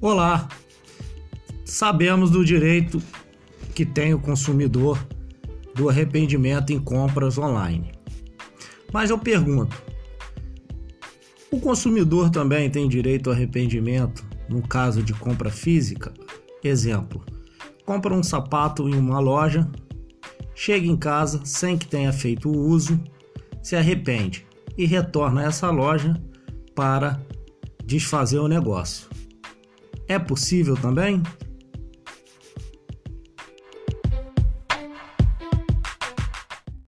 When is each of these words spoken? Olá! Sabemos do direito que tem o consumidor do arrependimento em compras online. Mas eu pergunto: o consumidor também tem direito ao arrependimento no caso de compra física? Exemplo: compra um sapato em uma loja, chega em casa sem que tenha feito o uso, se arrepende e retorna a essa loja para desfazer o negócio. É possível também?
Olá! 0.00 0.46
Sabemos 1.64 2.30
do 2.30 2.44
direito 2.44 3.02
que 3.74 3.84
tem 3.84 4.14
o 4.14 4.20
consumidor 4.20 5.04
do 5.74 5.88
arrependimento 5.88 6.72
em 6.72 6.78
compras 6.78 7.36
online. 7.36 7.90
Mas 8.92 9.10
eu 9.10 9.18
pergunto: 9.18 9.76
o 11.50 11.58
consumidor 11.58 12.30
também 12.30 12.70
tem 12.70 12.88
direito 12.88 13.28
ao 13.28 13.34
arrependimento 13.34 14.24
no 14.48 14.62
caso 14.62 15.02
de 15.02 15.12
compra 15.12 15.50
física? 15.50 16.14
Exemplo: 16.62 17.24
compra 17.84 18.14
um 18.14 18.22
sapato 18.22 18.88
em 18.88 18.94
uma 18.94 19.18
loja, 19.18 19.68
chega 20.54 20.86
em 20.86 20.96
casa 20.96 21.40
sem 21.44 21.76
que 21.76 21.88
tenha 21.88 22.12
feito 22.12 22.48
o 22.48 22.56
uso, 22.56 23.00
se 23.60 23.74
arrepende 23.74 24.46
e 24.76 24.86
retorna 24.86 25.40
a 25.40 25.44
essa 25.46 25.68
loja 25.72 26.22
para 26.72 27.20
desfazer 27.84 28.38
o 28.38 28.46
negócio. 28.46 29.17
É 30.08 30.18
possível 30.18 30.74
também? 30.76 31.22